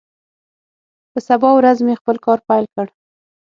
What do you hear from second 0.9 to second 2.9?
په سبا ورځ مې خپل کار پیل کړ.